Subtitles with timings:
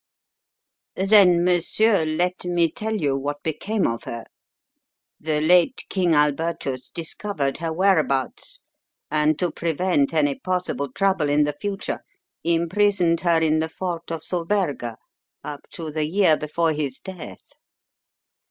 [0.95, 4.23] "Then, monsieur, let me tell you what became of her.
[5.19, 8.61] The late King Alburtus discovered her whereabouts,
[9.11, 12.01] and, to prevent any possible trouble in the future,
[12.43, 14.95] imprisoned her in the Fort of Sulberga
[15.43, 17.53] up to the year before his death.